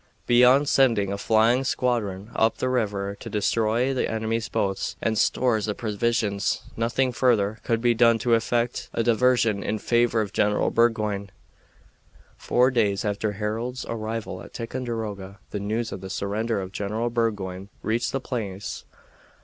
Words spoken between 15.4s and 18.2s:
the news of the surrender of General Burgoyne reached the